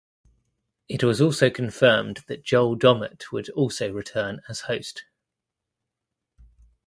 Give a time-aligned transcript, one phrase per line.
[0.89, 5.03] It was also confirmed that Joel Dommett would also return as host.